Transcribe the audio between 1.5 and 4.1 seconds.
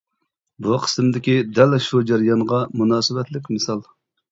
دەل شۇ جەريانغا مۇناسىۋەتلىك مىسال.